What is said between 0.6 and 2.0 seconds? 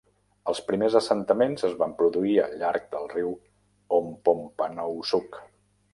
primers assentaments es van